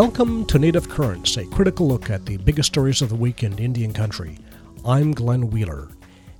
[0.00, 3.58] Welcome to Native Currents, a critical look at the biggest stories of the week in
[3.58, 4.38] Indian country.
[4.82, 5.90] I'm Glenn Wheeler,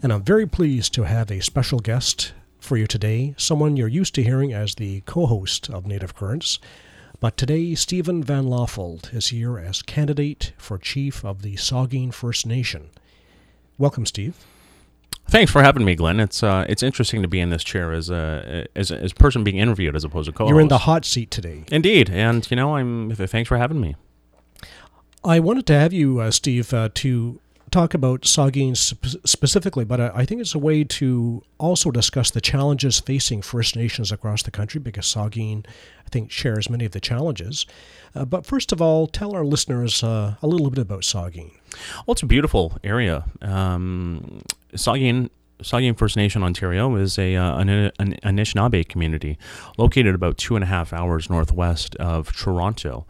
[0.02, 4.14] and I'm very pleased to have a special guest for you today, someone you're used
[4.14, 6.58] to hearing as the co host of Native Currents.
[7.20, 12.46] But today, Stephen Van Lawfold is here as candidate for chief of the Saugeen First
[12.46, 12.88] Nation.
[13.76, 14.42] Welcome, Steve.
[15.28, 16.18] Thanks for having me, Glenn.
[16.18, 19.14] It's uh, it's interesting to be in this chair as a as a, as a
[19.14, 20.48] person being interviewed as opposed to co.
[20.48, 21.64] You're in the hot seat today.
[21.70, 23.14] Indeed, and you know, I'm.
[23.14, 23.94] Thanks for having me.
[25.22, 30.00] I wanted to have you, uh, Steve, uh, to talk about Saugeen sp- specifically, but
[30.00, 34.42] I, I think it's a way to also discuss the challenges facing First Nations across
[34.42, 35.66] the country because Saugeen,
[36.04, 37.66] I think, shares many of the challenges.
[38.14, 41.52] Uh, but first of all, tell our listeners uh, a little bit about Saugeen.
[42.06, 43.24] Well, it's a beautiful area.
[43.40, 44.42] Um,
[44.74, 45.30] Saugeen
[45.62, 49.38] Saugeen First Nation Ontario is a uh, an, an Anishinaabe community
[49.76, 53.06] located about two and a half hours northwest of Toronto,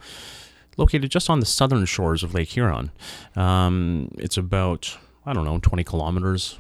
[0.77, 2.91] located just on the southern shores of Lake Huron.
[3.37, 6.59] Um, it's about I don't know twenty kilometers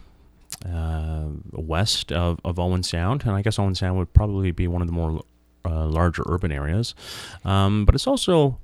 [0.67, 4.83] uh, west of, of Owen Sound, and I guess Owen Sound would probably be one
[4.83, 5.23] of the more
[5.65, 6.95] uh, larger urban areas,
[7.45, 8.59] um, but it's also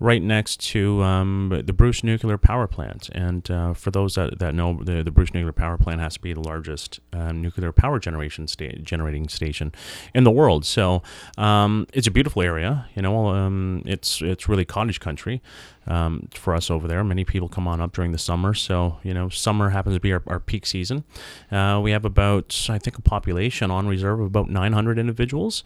[0.00, 3.10] right next to um, the Bruce Nuclear Power Plant.
[3.10, 6.20] And uh, for those that, that know, the, the Bruce Nuclear Power Plant has to
[6.20, 9.72] be the largest um, nuclear power generation sta- generating station
[10.14, 10.64] in the world.
[10.64, 11.02] So
[11.36, 12.88] um, it's a beautiful area.
[12.94, 15.42] You know, um, it's it's really cottage country
[15.90, 17.02] um, for us over there.
[17.02, 18.54] Many people come on up during the summer.
[18.54, 21.04] So, you know, summer happens to be our, our peak season.
[21.50, 25.64] Uh, we have about, I think, a population on reserve of about 900 individuals,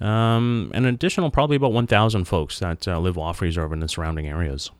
[0.00, 4.26] um, an additional probably about 1,000 folks that uh, live off reserve in the surrounding
[4.26, 4.70] areas.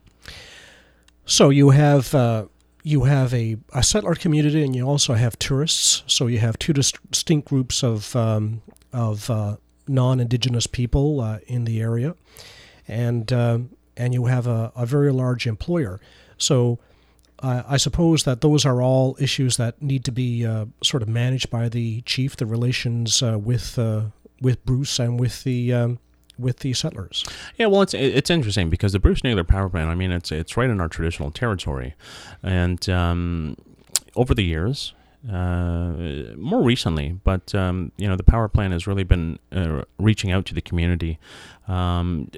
[1.27, 2.15] So you have.
[2.15, 2.47] Uh
[2.83, 6.05] you have a, a settler community and you also have tourists.
[6.07, 8.63] So you have two distinct groups of um,
[8.93, 9.57] of uh,
[9.89, 12.15] non-indigenous people uh, in the area,
[12.87, 13.59] and uh,
[13.97, 16.01] and you have a, a very large employer.
[16.39, 16.79] So
[17.41, 21.09] uh, I suppose that those are all issues that need to be uh, sort of
[21.09, 24.05] managed by the chief, the relations uh, with uh,
[24.41, 25.99] with Bruce and with the um,
[26.39, 27.25] with the settlers.
[27.57, 29.91] Yeah, well, it's it's interesting because the Bruce Nuclear Power Plant.
[29.91, 31.95] I mean, it's it's right in our traditional territory,
[32.43, 33.57] and um,
[34.15, 34.95] over the years,
[35.31, 35.93] uh,
[36.37, 40.47] more recently, but um, you know the power plant has really been uh, reaching out
[40.47, 41.19] to the community.
[41.69, 42.31] Um,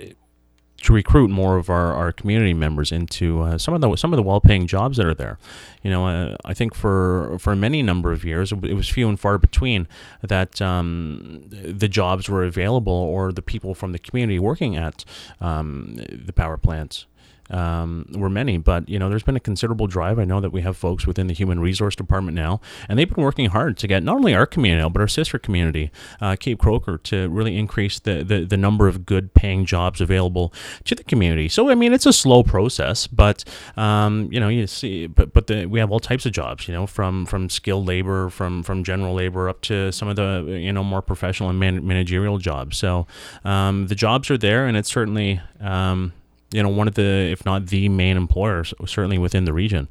[0.82, 4.16] to recruit more of our, our community members into uh, some of the some of
[4.16, 5.38] the well-paying jobs that are there.
[5.82, 9.18] You know, uh, I think for for many number of years it was few and
[9.18, 9.88] far between
[10.22, 15.04] that um, the jobs were available or the people from the community working at
[15.40, 17.06] um, the power plants
[17.50, 20.18] um, were many, but you know, there's been a considerable drive.
[20.18, 23.24] I know that we have folks within the human resource department now, and they've been
[23.24, 26.98] working hard to get not only our community but our sister community, uh, Cape Croker,
[26.98, 30.52] to really increase the, the, the number of good paying jobs available
[30.84, 31.48] to the community.
[31.48, 33.44] So I mean, it's a slow process, but
[33.76, 36.74] um, you know, you see, but but the, we have all types of jobs, you
[36.74, 40.72] know, from from skilled labor, from from general labor up to some of the you
[40.72, 42.76] know more professional and man- managerial jobs.
[42.76, 43.06] So
[43.44, 46.12] um, the jobs are there, and it's certainly um,
[46.50, 49.88] you know, one of the, if not the main employers, certainly within the region.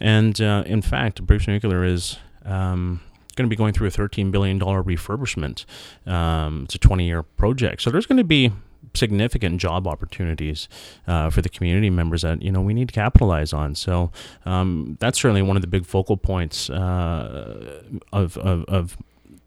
[0.00, 3.00] And uh, in fact, Bruce Nuclear is um,
[3.36, 5.64] going to be going through a $13 billion refurbishment.
[6.06, 7.82] Um, it's a 20 year project.
[7.82, 8.52] So there's going to be
[8.94, 10.68] significant job opportunities
[11.06, 13.74] uh, for the community members that you know we need to capitalize on.
[13.74, 14.10] So
[14.44, 17.82] um, that's certainly one of the big focal points uh,
[18.12, 18.96] of, of, of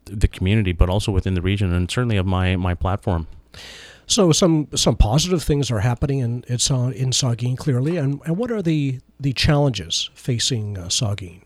[0.06, 3.28] the community, but also within the region, and certainly of my my platform.
[4.08, 8.52] So some some positive things are happening in uh, in Saugeen clearly, and, and what
[8.52, 11.42] are the the challenges facing uh, Saugeen?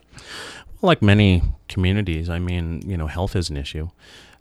[0.83, 3.89] Like many communities, I mean, you know, health is an issue.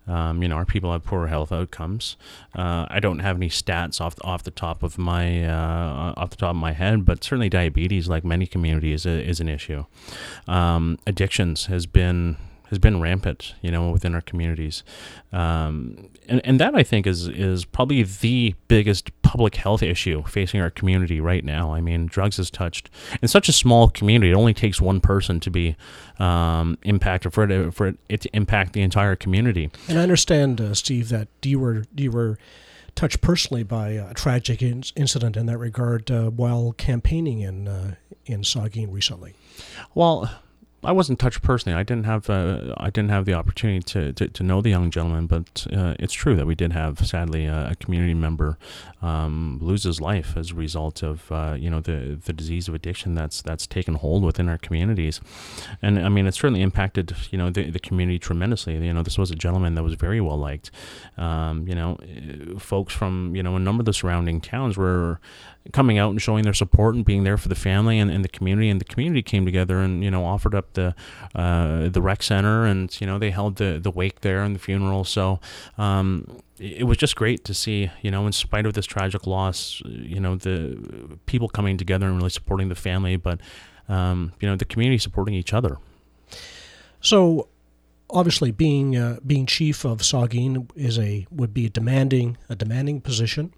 [0.07, 2.17] Um, you know, our people have poor health outcomes.
[2.55, 6.37] Uh, I don't have any stats off off the top of my uh, off the
[6.37, 9.85] top of my head, but certainly diabetes, like many communities, is, is an issue.
[10.47, 12.37] Um, addictions has been
[12.71, 14.83] has been rampant, you know, within our communities,
[15.31, 20.61] um, and and that I think is is probably the biggest public health issue facing
[20.61, 21.73] our community right now.
[21.73, 22.89] I mean, drugs has touched
[23.21, 24.31] in such a small community.
[24.31, 25.75] It only takes one person to be
[26.17, 29.69] um, impacted for it for it to impact the entire community.
[29.89, 32.39] And I understand, uh, Steve, that you were you were
[32.95, 37.95] touched personally by a tragic in- incident in that regard uh, while campaigning in uh,
[38.25, 39.33] in Saugeen recently.
[39.93, 40.31] Well
[40.83, 41.77] I wasn't touched personally.
[41.77, 44.89] I didn't have uh, I didn't have the opportunity to, to, to know the young
[44.89, 48.57] gentleman, but uh, it's true that we did have sadly a, a community member
[49.03, 52.73] um, lose his life as a result of uh, you know the the disease of
[52.73, 55.21] addiction that's that's taken hold within our communities,
[55.83, 58.73] and I mean it certainly impacted you know the, the community tremendously.
[58.73, 60.71] You know this was a gentleman that was very well liked.
[61.15, 61.99] Um, you know,
[62.57, 65.19] folks from you know a number of the surrounding towns were
[65.73, 68.29] coming out and showing their support and being there for the family and, and the
[68.29, 70.95] community and the community came together and you know offered up the
[71.35, 74.59] uh, the rec center and you know they held the the wake there and the
[74.59, 75.39] funeral so
[75.77, 79.81] um, it was just great to see you know in spite of this tragic loss
[79.85, 83.39] you know the people coming together and really supporting the family but
[83.89, 85.77] um, you know the community supporting each other
[87.01, 87.47] so
[88.11, 93.01] obviously being uh, being chief of Saugeen is a would be a demanding a demanding
[93.01, 93.53] position.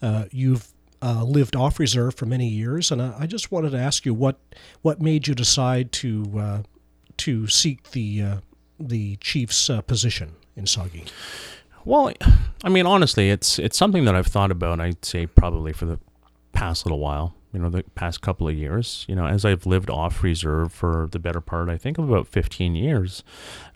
[0.00, 0.72] Uh, you've
[1.02, 4.14] uh, lived off reserve for many years, and I, I, just wanted to ask you
[4.14, 4.38] what
[4.82, 6.62] what made you decide to uh,
[7.18, 8.36] to seek the uh,
[8.78, 11.08] the chief's uh, position in Saugeen.
[11.84, 12.12] Well,
[12.64, 14.80] I mean, honestly, it's it's something that I've thought about.
[14.80, 15.98] I'd say probably for the
[16.52, 17.34] past little while.
[17.52, 19.06] You know, the past couple of years.
[19.08, 22.26] You know, as I've lived off reserve for the better part, I think of about
[22.26, 23.24] 15 years.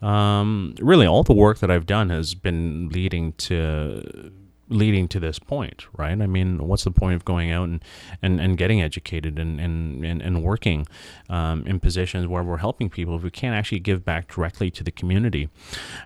[0.02, 4.32] Um, really, all the work that I've done has been leading to
[4.70, 6.20] leading to this point, right?
[6.20, 7.84] I mean, what's the point of going out and,
[8.22, 10.86] and, and getting educated and, and, and, and working
[11.28, 14.84] um, in positions where we're helping people if we can't actually give back directly to
[14.84, 15.50] the community?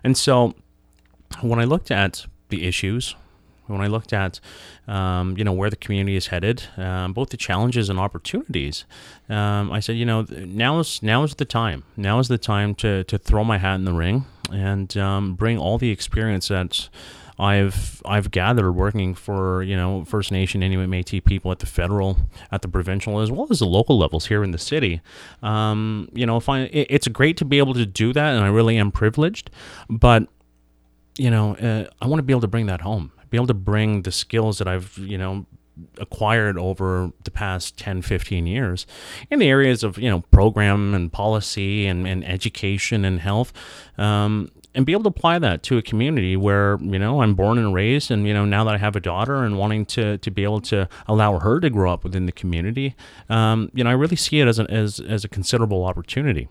[0.03, 0.55] And so
[1.41, 3.15] when I looked at the issues,
[3.67, 4.39] when I looked at,
[4.87, 8.85] um, you know, where the community is headed, um, both the challenges and opportunities,
[9.29, 11.83] um, I said, you know, now is now is the time.
[11.97, 15.57] Now is the time to to throw my hat in the ring and um, bring
[15.57, 16.89] all the experience that
[17.37, 22.17] I've I've gathered working for you know First Nation, Inuit, Métis people at the federal,
[22.51, 25.01] at the provincial, as well as the local levels here in the city.
[25.43, 28.47] Um, you know, find it, it's great to be able to do that, and I
[28.47, 29.49] really am privileged.
[29.89, 30.27] But
[31.17, 33.53] you know, uh, I want to be able to bring that home, be able to
[33.53, 35.45] bring the skills that I've you know
[35.97, 38.87] acquired over the past 10 15 years
[39.29, 43.51] in the areas of you know program and policy and, and education and health
[43.97, 47.57] um, and be able to apply that to a community where you know I'm born
[47.57, 50.31] and raised, and you know now that I have a daughter and wanting to to
[50.31, 52.95] be able to allow her to grow up within the community,
[53.29, 56.49] um, you know I really see it as as as a considerable opportunity.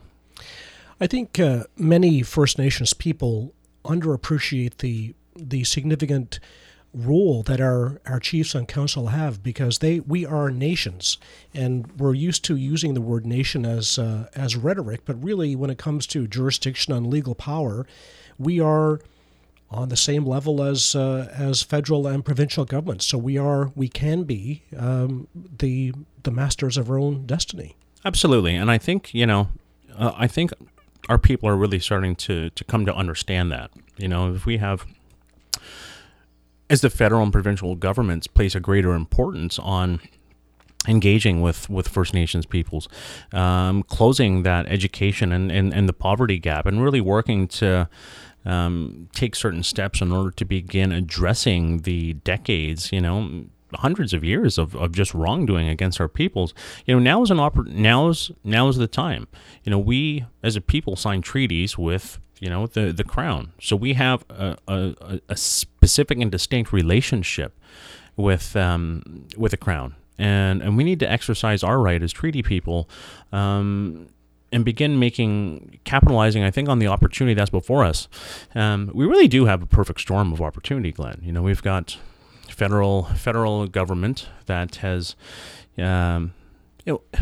[1.01, 3.55] I think uh, many First Nations people
[3.85, 6.41] underappreciate the the significant
[6.95, 11.19] role that our, our chiefs and council have because they we are nations
[11.53, 15.71] and we're used to using the word nation as uh, as rhetoric but really when
[15.71, 17.85] it comes to jurisdiction and legal power
[18.39, 19.01] we are
[19.75, 23.07] on the same level as uh, as federal and provincial governments.
[23.07, 25.93] So we are we can be um, the
[26.23, 27.77] the masters of our own destiny.
[28.05, 28.55] Absolutely.
[28.55, 29.49] And i think you know
[29.97, 30.53] uh, i think
[31.09, 33.71] our people are really starting to to come to understand that.
[33.97, 34.87] You know if we have
[36.71, 40.01] as the federal and provincial governments place a greater importance on
[40.87, 42.89] engaging with, with First Nations peoples,
[43.33, 47.89] um, closing that education and, and, and the poverty gap, and really working to
[48.45, 53.45] um, take certain steps in order to begin addressing the decades, you know,
[53.77, 56.55] hundreds of years of, of just wrongdoing against our peoples.
[56.87, 59.29] You know, now is an oppor- now is now is the time.
[59.65, 63.77] You know, we as a people sign treaties with you know the the crown, so
[63.77, 67.59] we have a, a, a specific and distinct relationship
[68.17, 72.43] with um, with the crown, and and we need to exercise our right as treaty
[72.43, 72.89] people.
[73.33, 74.09] Um,
[74.53, 78.07] and begin making capitalizing i think on the opportunity that's before us
[78.55, 81.99] um, we really do have a perfect storm of opportunity glenn you know we've got
[82.55, 85.17] federal federal government that has,
[85.79, 86.33] um,
[86.85, 87.21] you know,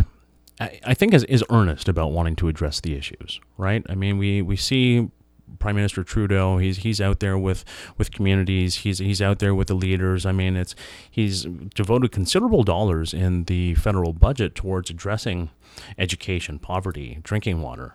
[0.61, 3.41] I, I think is, is earnest about wanting to address the issues.
[3.57, 3.85] Right?
[3.89, 5.11] I mean, we we see
[5.59, 6.59] Prime Minister Trudeau.
[6.59, 7.65] He's he's out there with,
[7.99, 8.77] with communities.
[8.77, 10.27] He's he's out there with the leaders.
[10.27, 10.75] I mean, it's
[11.11, 15.51] he's devoted considerable dollars in the federal budget towards addressing
[15.99, 17.95] education, poverty, drinking water.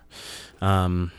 [0.60, 1.12] Um,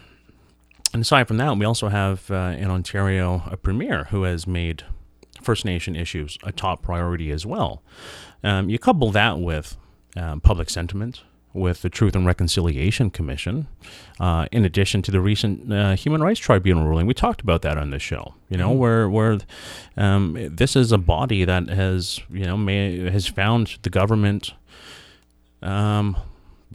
[0.93, 4.83] and aside from that, we also have uh, in Ontario a premier who has made
[5.49, 7.81] First Nation issues a top priority as well.
[8.43, 9.77] Um, you couple that with
[10.15, 13.67] um, public sentiment, with the Truth and Reconciliation Commission,
[14.19, 17.07] uh, in addition to the recent uh, Human Rights Tribunal ruling.
[17.07, 18.35] We talked about that on this show.
[18.47, 18.77] You know, mm-hmm.
[18.77, 19.39] where where
[19.97, 24.53] um, this is a body that has you know may, has found the government
[25.63, 26.15] um,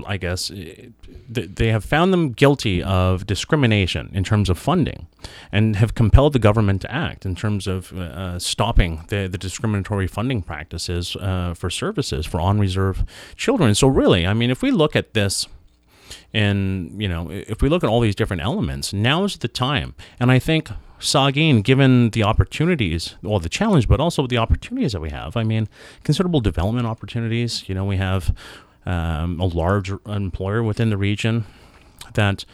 [0.07, 0.89] I guess, eh,
[1.29, 5.07] they have found them guilty of discrimination in terms of funding
[5.53, 10.07] and have compelled the government to act in terms of uh, stopping the, the discriminatory
[10.07, 13.05] funding practices uh, for services for on reserve
[13.37, 13.75] children.
[13.75, 15.47] So, really, I mean, if we look at this
[16.33, 19.95] and you know, if we look at all these different elements, now is the time.
[20.19, 20.69] And I think
[21.05, 25.37] Saugeen, given the opportunities, well, the challenge, but also the opportunities that we have.
[25.37, 25.69] I mean,
[26.03, 27.69] considerable development opportunities.
[27.69, 28.35] You know, we have
[28.87, 31.45] um, a large employer within the region
[32.15, 32.45] that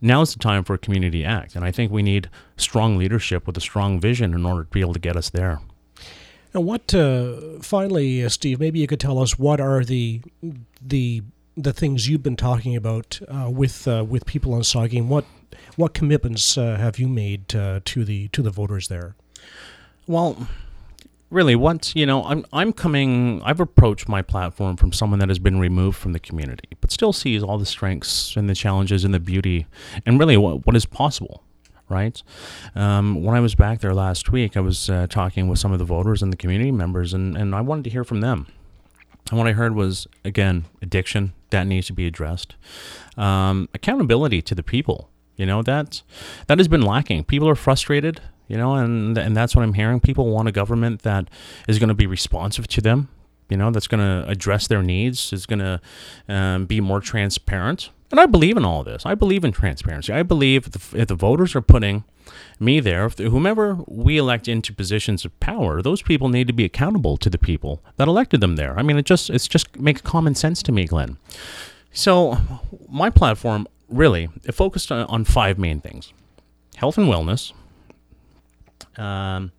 [0.00, 1.56] now is the time for a community act.
[1.56, 4.80] And I think we need strong leadership with a strong vision in order to be
[4.80, 5.60] able to get us there.
[6.54, 10.22] And what, uh, finally, uh, Steve, maybe you could tell us what are the
[10.80, 11.22] the
[11.56, 15.08] the things you've been talking about uh, with uh, with people on Saugeen.
[15.08, 15.24] What
[15.76, 19.14] what commitments uh, have you made uh, to the to the voters there?
[20.06, 20.48] Well,
[21.30, 23.42] really, once you know, I'm I'm coming.
[23.44, 27.12] I've approached my platform from someone that has been removed from the community, but still
[27.12, 29.66] sees all the strengths and the challenges and the beauty,
[30.06, 31.42] and really what what is possible
[31.90, 32.22] right?
[32.74, 35.78] Um, when I was back there last week, I was uh, talking with some of
[35.78, 38.46] the voters and the community members, and, and I wanted to hear from them.
[39.30, 42.56] And what I heard was, again, addiction that needs to be addressed,
[43.16, 45.10] um, accountability to the people.
[45.36, 46.02] You know that
[46.48, 47.24] that has been lacking.
[47.24, 48.20] People are frustrated.
[48.48, 50.00] You know, and and that's what I'm hearing.
[50.00, 51.28] People want a government that
[51.68, 53.08] is going to be responsive to them.
[53.48, 55.32] You know, that's going to address their needs.
[55.32, 55.80] Is going to
[56.28, 59.04] um, be more transparent and I believe in all this.
[59.04, 60.12] I believe in transparency.
[60.12, 62.04] I believe if the, if the voters are putting
[62.58, 66.52] me there, if the, whomever we elect into positions of power, those people need to
[66.52, 68.78] be accountable to the people that elected them there.
[68.78, 71.18] I mean, it just it's just makes common sense to me, Glenn.
[71.92, 72.38] So,
[72.88, 76.12] my platform really it focused on, on five main things:
[76.76, 77.52] health and wellness,
[78.98, 79.52] um,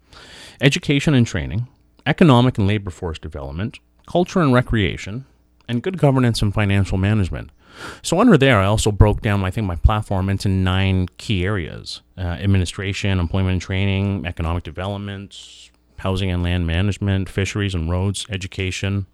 [0.62, 1.68] education and training,
[2.06, 5.26] economic and labor force development, culture and recreation,
[5.68, 7.52] and good governance and financial management.
[8.02, 12.02] So under there, I also broke down, I think, my platform into nine key areas:
[12.18, 15.70] uh, administration, employment and training, economic development,
[16.00, 19.06] housing and land management, fisheries and roads, education,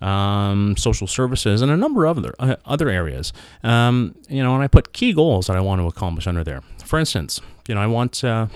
[0.00, 3.32] um, social services, and a number of other uh, other areas.
[3.64, 6.62] Um, you know, and I put key goals that I want to accomplish under there.
[6.84, 8.22] For instance, you know, I want.
[8.22, 8.46] Uh,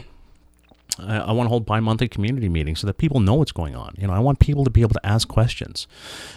[0.98, 3.94] I want to hold bi-monthly community meetings so that people know what's going on.
[3.98, 5.88] You know, I want people to be able to ask questions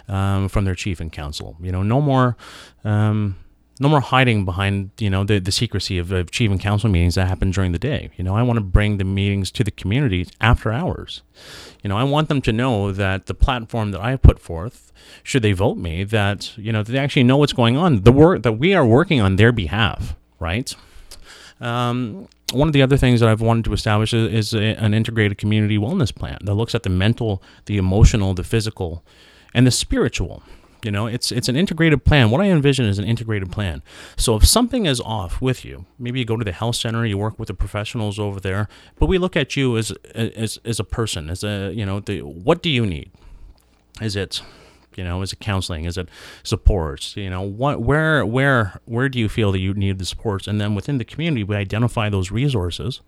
[0.07, 1.57] um, from their chief and council.
[1.61, 2.35] You know, no more,
[2.83, 3.35] um,
[3.79, 7.15] no more hiding behind you know the, the secrecy of, of chief and council meetings
[7.15, 8.09] that happen during the day.
[8.17, 11.21] You know, I want to bring the meetings to the community after hours.
[11.83, 15.43] You know, I want them to know that the platform that I put forth, should
[15.43, 18.01] they vote me, that you know they actually know what's going on.
[18.01, 20.73] The work that we are working on their behalf, right?
[21.61, 24.93] Um, one of the other things that I've wanted to establish is, is a, an
[24.93, 29.03] integrated community wellness plan that looks at the mental, the emotional, the physical,
[29.53, 30.43] and the spiritual.
[30.83, 32.29] You know, it's it's an integrated plan.
[32.29, 33.81] What I envision is an integrated plan.
[34.15, 37.17] So if something is off with you, maybe you go to the health center, you
[37.17, 40.83] work with the professionals over there, but we look at you as as as a
[40.83, 43.11] person, as a you know, the what do you need?
[43.99, 44.41] Is it
[44.97, 45.85] you know, is it counseling?
[45.85, 46.09] Is it
[46.43, 47.15] supports?
[47.15, 50.47] You know, what, where, where, where do you feel that you need the supports?
[50.47, 53.01] And then within the community, we identify those resources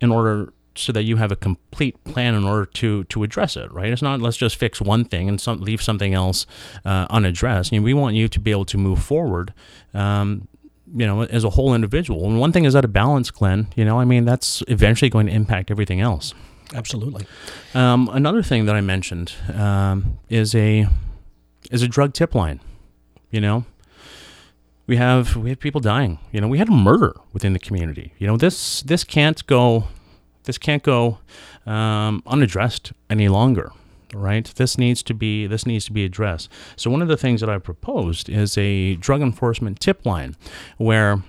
[0.00, 3.72] in order so that you have a complete plan in order to to address it.
[3.72, 3.90] Right?
[3.90, 6.46] It's not let's just fix one thing and some, leave something else
[6.84, 7.72] uh, unaddressed.
[7.72, 9.54] I mean, we want you to be able to move forward.
[9.94, 10.48] Um,
[10.94, 12.26] you know, as a whole individual.
[12.26, 13.66] And one thing is out of balance, Glenn.
[13.74, 16.32] You know, I mean, that's eventually going to impact everything else.
[16.74, 17.26] Absolutely.
[17.74, 20.86] Um, another thing that I mentioned um, is a
[21.70, 22.60] is a drug tip line.
[23.30, 23.64] You know,
[24.86, 26.18] we have we have people dying.
[26.32, 28.12] You know, we had a murder within the community.
[28.18, 29.84] You know, this this can't go
[30.44, 31.18] this can't go
[31.66, 33.72] um, unaddressed any longer.
[34.14, 34.46] Right.
[34.54, 36.48] This needs to be this needs to be addressed.
[36.76, 40.36] So one of the things that I proposed is a drug enforcement tip line,
[40.78, 41.22] where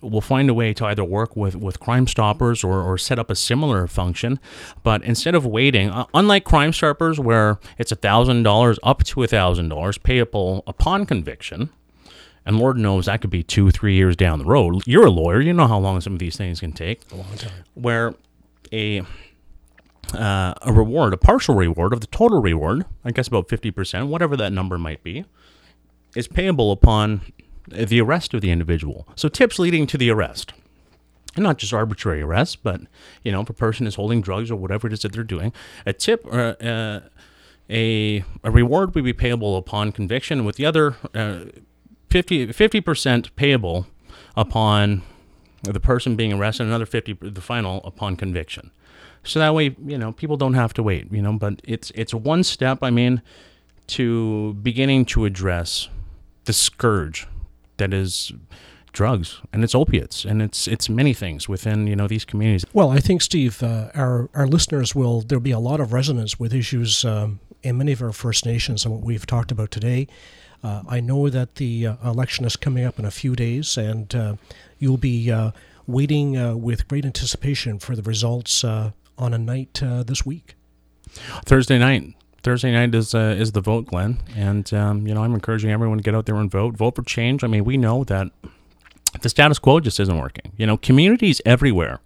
[0.00, 3.30] we'll find a way to either work with, with Crime Stoppers or, or set up
[3.30, 4.38] a similar function.
[4.82, 10.62] But instead of waiting, uh, unlike Crime Stoppers, where it's $1,000 up to $1,000 payable
[10.66, 11.70] upon conviction,
[12.46, 14.82] and Lord knows that could be two, three years down the road.
[14.86, 17.02] You're a lawyer, you know how long some of these things can take.
[17.12, 17.64] A long time.
[17.74, 18.14] Where
[18.72, 19.02] a
[20.14, 24.36] uh, a reward, a partial reward of the total reward, I guess about 50%, whatever
[24.38, 25.26] that number might be,
[26.16, 27.20] is payable upon
[27.70, 29.06] the arrest of the individual.
[29.16, 30.52] So tips leading to the arrest.
[31.36, 32.80] And not just arbitrary arrest, but
[33.22, 35.52] you know, if a person is holding drugs or whatever it is that they're doing,
[35.86, 37.00] a tip or uh,
[37.70, 41.44] a a reward would be payable upon conviction, with the other uh,
[42.10, 43.86] 50 percent payable
[44.36, 45.02] upon
[45.62, 48.70] the person being arrested, another fifty the final upon conviction.
[49.22, 51.12] So that way, you know, people don't have to wait.
[51.12, 52.78] You know, but it's it's one step.
[52.82, 53.22] I mean,
[53.88, 55.88] to beginning to address
[56.44, 57.26] the scourge
[57.78, 58.32] that is
[58.92, 62.64] drugs and it's opiates and it's it's many things within you know these communities.
[62.72, 66.38] Well, I think Steve, uh, our our listeners will there'll be a lot of resonance
[66.38, 70.08] with issues um, in many of our First Nations and what we've talked about today.
[70.62, 74.12] Uh, I know that the uh, election is coming up in a few days, and
[74.14, 74.36] uh,
[74.78, 75.52] you'll be uh,
[75.86, 80.56] waiting uh, with great anticipation for the results uh, on a night this week.
[81.46, 82.14] Thursday night.
[82.42, 86.04] Thursday night is is the vote, Glenn, and um, you know I'm encouraging everyone to
[86.04, 86.76] get out there and vote.
[86.76, 87.42] Vote for change.
[87.42, 88.28] I mean, we know that
[89.22, 90.52] the status quo just isn't working.
[90.56, 92.00] You know, communities everywhere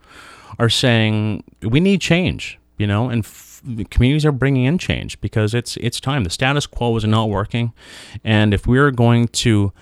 [0.58, 2.58] are saying we need change.
[2.78, 6.24] You know, and f- communities are bringing in change because it's it's time.
[6.24, 7.72] The status quo is not working,
[8.24, 9.72] and if we're going to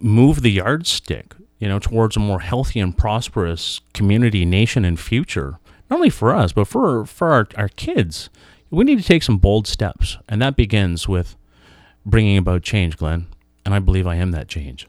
[0.00, 5.58] move the yardstick, you know, towards a more healthy and prosperous community, nation, and future,
[5.90, 8.30] not only for us but for for our, our kids,
[8.72, 11.36] we need to take some bold steps, and that begins with
[12.06, 13.26] bringing about change, Glenn.
[13.64, 14.88] And I believe I am that change.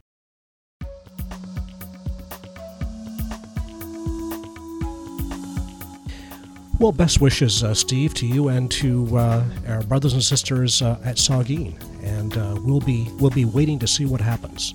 [6.79, 10.99] Well, best wishes, uh, Steve, to you and to uh, our brothers and sisters uh,
[11.03, 14.73] at Saugeen, and uh, we'll be we'll be waiting to see what happens.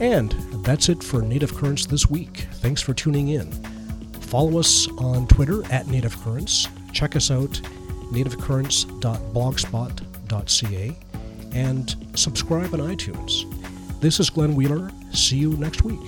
[0.00, 0.32] And
[0.62, 2.48] that's it for Native Currents this week.
[2.54, 3.50] Thanks for tuning in.
[4.20, 6.68] Follow us on Twitter at Native Currents.
[6.92, 7.60] Check us out,
[8.10, 10.96] nativecurrents.blogspot.ca,
[11.52, 13.44] and subscribe on iTunes.
[14.00, 14.90] This is Glenn Wheeler.
[15.12, 16.00] See you next week.